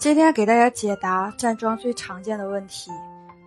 [0.00, 2.90] 今天给大家解答站桩最常见的问题，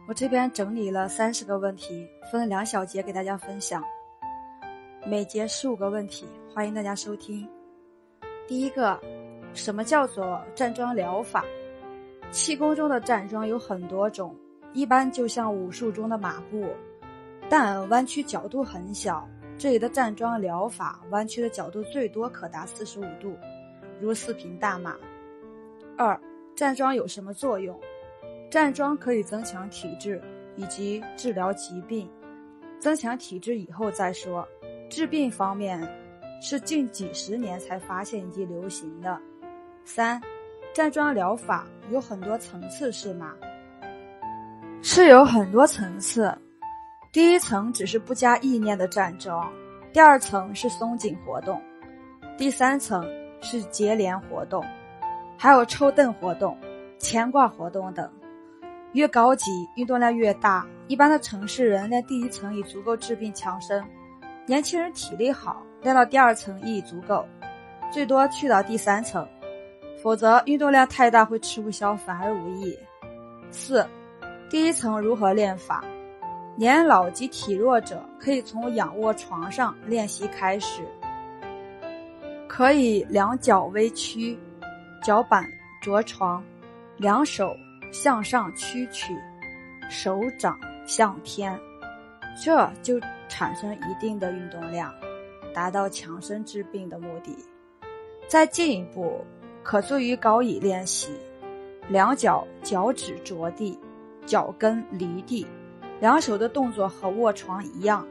[0.07, 3.83] 我这边整理了三十个问题，分两小节给大家分享，
[5.03, 7.49] 每节十五个问题，欢迎大家收听。
[8.47, 9.01] 第一个，
[9.55, 11.43] 什么叫做站桩疗法？
[12.29, 14.35] 气功中的站桩有很多种，
[14.73, 16.69] 一般就像武术中的马步，
[17.49, 19.27] 但弯曲角度很小。
[19.57, 23.35] 这里的站桩疗法，弯曲的角度最多可达四十五度，
[23.99, 24.95] 如四平大马。
[25.97, 26.19] 二，
[26.55, 27.79] 站桩有什么作用？
[28.49, 30.21] 站桩可以增强体质
[30.55, 32.09] 以及治疗疾病。
[32.79, 34.47] 增强体质以后再说。
[34.89, 35.81] 治病方面，
[36.41, 39.19] 是近几十年才发现以及流行的。
[39.83, 40.21] 三，
[40.73, 43.33] 站桩疗法有很多层次是吗？
[44.83, 46.31] 是有很多层次。
[47.11, 49.51] 第一层只是不加意念的站桩，
[49.91, 51.59] 第二层是松紧活动，
[52.37, 53.03] 第三层
[53.41, 54.63] 是结连活动，
[55.43, 56.57] 还有抽凳活动、
[56.97, 58.09] 牵挂活动等。
[58.93, 60.65] 越高级，运动量越大。
[60.87, 63.83] 一般的城市人练第一层已足够治病强身，
[64.45, 67.25] 年轻人体力好，练到第二层亦足够，
[67.91, 69.27] 最多去到第三层，
[70.01, 72.79] 否则运动量太大会吃不消，反而无益。
[73.51, 73.85] 四，
[74.49, 75.83] 第一层如何练法？
[76.55, 80.83] 年老及体弱者可以从仰卧床上练习开始，
[82.47, 84.39] 可以两脚微屈，
[85.03, 85.45] 脚板
[85.81, 86.41] 着床，
[86.95, 87.53] 两手
[87.91, 89.13] 向上屈曲，
[89.89, 91.59] 手掌向天，
[92.41, 94.93] 这就产生一定的运动量，
[95.53, 97.37] 达到强身治病的目的。
[98.29, 99.19] 再进一步，
[99.61, 101.11] 可做于高椅练习，
[101.89, 103.77] 两脚脚趾着地，
[104.25, 105.45] 脚跟离地。
[105.99, 108.07] 两手的动作和卧床一样，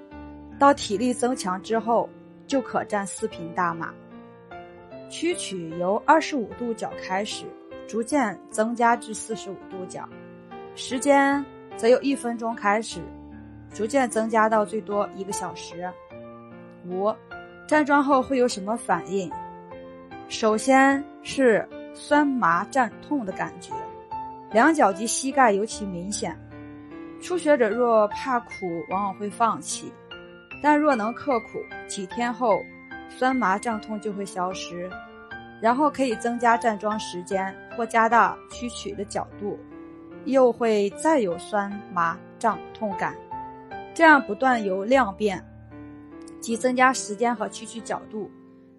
[0.59, 2.07] 到体力增强之后，
[2.47, 3.95] 就可站四平大马。
[5.13, 7.45] 屈曲由二十五度角开始，
[7.87, 10.09] 逐渐增加至四十五度角，
[10.75, 11.45] 时间
[11.77, 13.03] 则由一分钟开始，
[13.75, 15.87] 逐渐增加到最多一个小时。
[16.87, 17.15] 五，
[17.69, 19.31] 站桩后会有什么反应？
[20.29, 23.75] 首先是酸麻胀痛的感觉，
[24.51, 26.35] 两脚及膝盖尤其明显。
[27.21, 28.49] 初学者若怕苦，
[28.89, 29.93] 往往会放弃；
[30.63, 32.63] 但若能刻苦，几天后
[33.17, 34.91] 酸麻胀痛就会消失。
[35.61, 39.57] 然后可以增加站桩时间，或加大屈曲的角度，
[40.25, 43.17] 又会再有酸麻胀痛感。
[43.95, 45.41] 这样不断由量变，
[46.41, 48.29] 即增加时间和屈曲角度，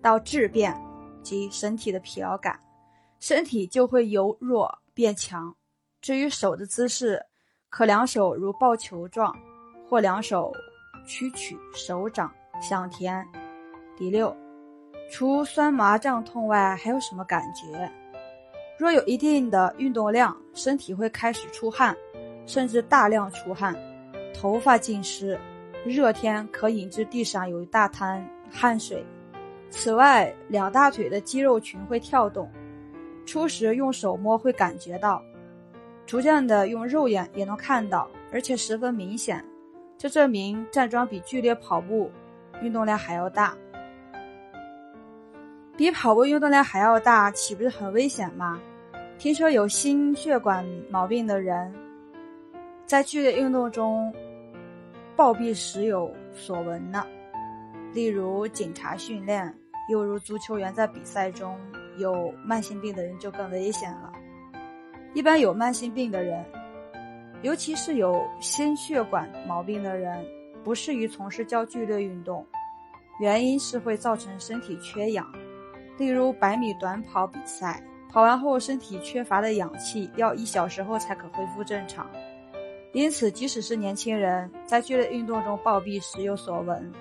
[0.01, 0.77] 到质变，
[1.21, 2.59] 即身体的疲劳感，
[3.17, 5.55] 身体就会由弱变强。
[6.01, 7.25] 至于手的姿势，
[7.69, 9.33] 可两手如抱球状，
[9.89, 10.51] 或两手
[11.05, 12.29] 屈曲，手掌
[12.61, 13.25] 向天。
[14.03, 14.35] 第六，
[15.09, 17.89] 除酸麻胀痛外，还有什么感觉？
[18.77, 21.95] 若有一定的运动量，身体会开始出汗，
[22.45, 23.73] 甚至大量出汗，
[24.33, 25.39] 头发浸湿，
[25.85, 28.21] 热天可引致地上有一大滩
[28.51, 29.05] 汗水。
[29.69, 32.51] 此外，两大腿的肌肉群会跳动，
[33.25, 35.23] 初时用手摸会感觉到。
[36.05, 39.41] 逐渐的用肉眼也能看到，而且十分明显，
[39.97, 42.11] 这证明站桩比剧烈跑步
[42.61, 43.55] 运动量还要大。
[45.75, 48.61] 比跑步运动量还要大，岂不是很危险吗？
[49.17, 51.73] 听说有心血管毛病的人，
[52.85, 54.13] 在剧烈运动中
[55.15, 57.03] 暴毙时有所闻呢。
[57.91, 59.51] 例如警察训练，
[59.89, 61.57] 又如足球员在比赛中，
[61.97, 64.13] 有慢性病的人就更危险了。
[65.15, 66.45] 一般有慢性病的人，
[67.41, 70.23] 尤其是有心血管毛病的人，
[70.63, 72.45] 不适宜从事较剧烈运动，
[73.19, 75.25] 原因是会造成身体缺氧。
[75.97, 82.09] 例如百米短跑比赛，跑完后身体缺乏的氧气要一小时后才可恢复正常。
[82.91, 86.91] 因此，即使是年轻人在剧烈运动中暴毙时有所闻，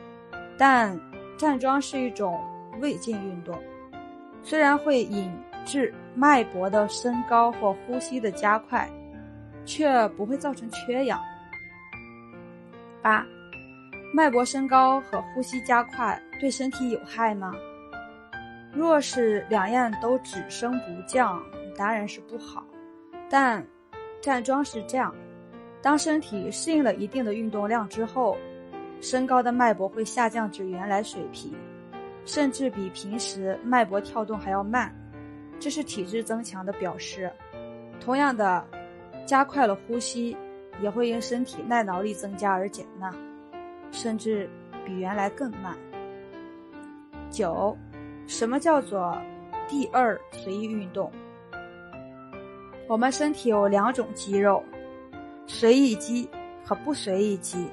[0.57, 0.99] 但
[1.37, 2.41] 站桩是一种
[2.81, 3.59] 未进运动，
[4.43, 5.31] 虽然会引。
[5.65, 8.91] 致脉搏的升高或呼吸的加快，
[9.65, 11.23] 却不会造成缺氧。
[13.01, 13.25] 八，
[14.13, 17.55] 脉搏升高和呼吸加快对身体有害吗？
[18.75, 21.43] 若是两样都只升不降，
[21.77, 22.65] 当然是不好。
[23.29, 23.65] 但
[24.21, 25.15] 站桩是这样：
[25.83, 28.37] 当身体适应了一定的运动量之后，
[29.01, 31.53] 身高的脉搏会下降至原来水平，
[32.25, 34.95] 甚至比平时脉搏跳动还要慢。
[35.61, 37.31] 这是体质增强的表示。
[38.01, 38.67] 同样的，
[39.27, 40.37] 加快了呼吸，
[40.81, 43.15] 也会因身体耐劳力增加而减慢，
[43.91, 44.49] 甚至
[44.85, 45.77] 比原来更慢。
[47.31, 47.77] 九，
[48.27, 49.17] 什么叫做
[49.69, 51.11] 第二随意运动？
[52.89, 54.63] 我们身体有两种肌肉，
[55.47, 56.29] 随意肌
[56.65, 57.69] 和不随意肌。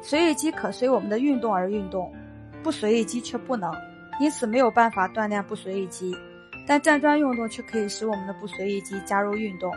[0.00, 2.12] 随意肌可随我们的运动而运动，
[2.62, 3.72] 不随意肌却不能，
[4.18, 6.16] 因此没有办法锻炼不随意肌。
[6.66, 9.72] 但站桩运动却可以使我们的不随意肌加入运动，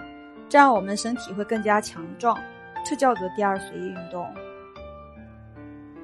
[0.50, 2.38] 这样我们身体会更加强壮。
[2.84, 4.28] 这叫做第二随意运动。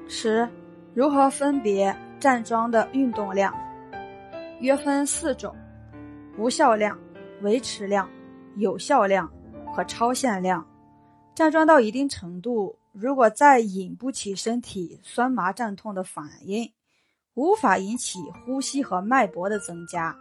[0.08, 0.48] 十，
[0.94, 3.54] 如何分别站桩的运动量？
[4.62, 5.52] 约分四种：
[6.38, 6.96] 无效量、
[7.40, 8.08] 维持量、
[8.54, 9.28] 有效量
[9.74, 10.64] 和超限量。
[11.34, 12.78] 站桩到一定程度。
[12.92, 16.70] 如果再引不起身体酸麻胀痛的反应，
[17.32, 20.14] 无法引起呼吸和脉搏的增加，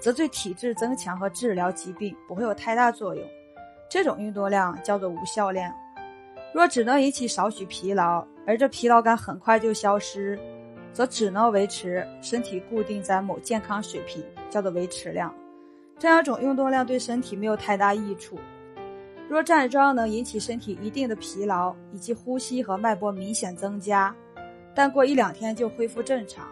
[0.00, 3.24] 则对体质增强和治疗疾病不会有太大作用。
[3.90, 5.74] 这种运动量叫做无效量。
[6.54, 10.38] 若只能引起少许疲劳，而这疲劳感很快就消失，
[10.94, 15.34] 则只能维持身体固定在某健康水平，叫做维持量。
[15.98, 18.38] 这两种运动量对身体没有太大益处。
[19.28, 24.14] 若站桩能引起身体一定的疲劳，以及呼吸和脉搏明显增加，
[24.74, 26.46] 但过一两天就恢复正常，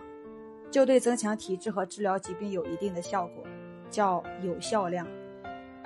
[0.71, 3.45] 就对增强体质和治疗疾病有一定的效果，
[3.91, 5.07] 叫有效量。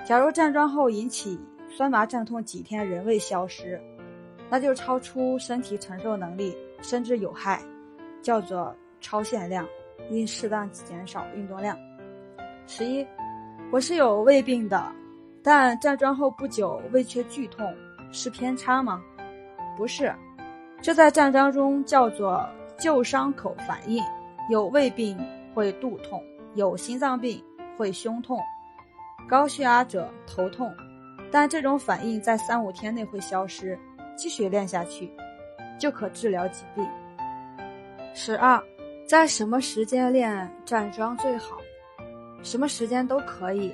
[0.06, 1.38] 假如站桩后引起
[1.68, 3.80] 酸麻胀痛几天仍未消失，
[4.48, 7.60] 那就超出身体承受能力，甚至有害，
[8.26, 9.64] 叫做超限量，
[10.10, 11.78] 应适当减少运动量。
[12.66, 13.06] 十一，
[13.70, 14.84] 我是有胃病的。
[15.44, 17.72] 但站桩后不久胃却剧痛，
[18.10, 19.00] 是偏差吗？
[19.76, 20.12] 不是，
[20.82, 22.44] 这在站桩中叫做
[22.76, 24.02] 旧伤口反应。
[24.50, 25.16] 有胃病
[25.54, 26.20] 会肚痛，
[26.54, 27.40] 有心脏病
[27.76, 28.40] 会胸痛，
[29.28, 30.74] 高血压者头痛，
[31.30, 33.78] 但这种反应在三五天内会消失。
[34.16, 35.08] 继续练下去，
[35.78, 36.84] 就可治疗疾病。
[38.18, 38.58] 十二，
[39.06, 41.58] 在什么时间练站桩最好？
[42.42, 43.70] 什么时间都可以。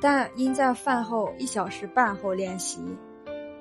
[0.00, 2.82] 但应在饭后一小时半后练习。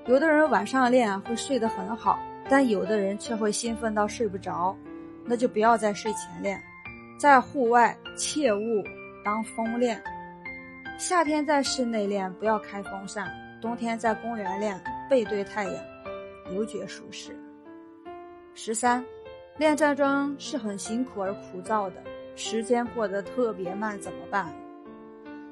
[0.06, 2.18] 有的人晚上练会睡得很好，
[2.50, 4.74] 但有的人却会兴奋到睡不着，
[5.26, 6.58] 那就不要在睡前练。
[7.20, 8.82] 在户外切勿
[9.26, 10.02] 当风练。
[10.98, 13.30] 夏天在室内练不要开风扇，
[13.62, 15.76] 冬天在公园练背对太阳，
[16.54, 17.38] 尤觉舒适。
[18.54, 19.04] 十三，
[19.58, 22.02] 练站桩是很辛苦而枯燥的，
[22.36, 24.52] 时间过得特别慢，怎么办？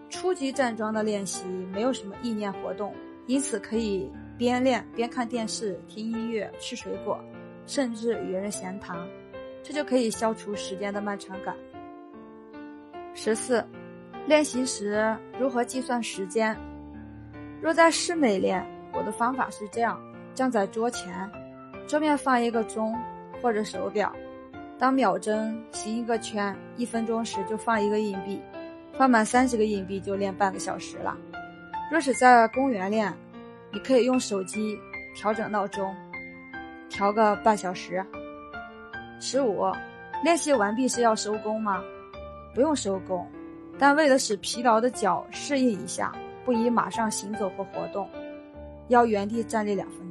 [0.09, 2.95] 初级站桩的练习没有什么意念活动，
[3.27, 7.23] 因此可以边练边看电视、听音乐、吃水果，
[7.67, 8.97] 甚至与人闲谈，
[9.61, 11.55] 这就可以消除时间的漫长感。
[13.13, 13.63] 十四，
[14.25, 16.57] 练习时如何计算时间？
[17.61, 20.01] 若在室内练，我的方法是这样：
[20.33, 21.31] 站在桌前，
[21.87, 22.97] 桌面放一个钟
[23.41, 24.13] 或者手表，
[24.77, 28.41] 当秒针行一个圈，一分钟时就放一个硬币。
[28.97, 31.17] 放满三十个硬币就练半个小时了。
[31.89, 33.11] 若是在公园练，
[33.71, 34.77] 你可以用手机
[35.15, 35.95] 调整闹钟，
[36.89, 38.05] 调个半小时。
[39.19, 39.63] 十五，
[40.23, 41.81] 练习完毕是要收工吗？
[42.53, 43.25] 不用收工，
[43.79, 46.11] 但为了使疲劳的脚适应一下，
[46.43, 48.09] 不宜马上行走或活动，
[48.89, 49.99] 要原地站立两分